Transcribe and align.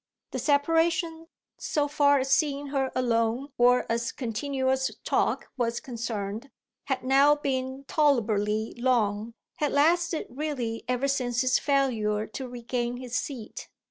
The 0.31 0.39
separation, 0.39 1.27
so 1.59 1.87
far 1.87 2.17
as 2.21 2.31
seeing 2.31 2.69
her 2.69 2.91
alone 2.95 3.49
or 3.59 3.85
as 3.87 4.11
continuous 4.11 4.89
talk 5.03 5.49
was 5.57 5.79
concerned, 5.79 6.49
had 6.85 7.03
now 7.03 7.35
been 7.35 7.83
tolerably 7.87 8.73
long; 8.77 9.35
had 9.57 9.71
lasted 9.71 10.25
really 10.27 10.83
ever 10.87 11.07
since 11.07 11.41
his 11.41 11.59
failure 11.59 12.25
to 12.25 12.47
regain 12.49 12.97
his 12.97 13.13
seat. 13.15 13.69